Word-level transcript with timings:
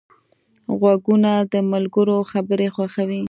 غوږونه 0.79 1.31
د 1.51 1.53
ملګرو 1.71 2.17
خبرې 2.31 2.67
خوښوي 2.75 3.19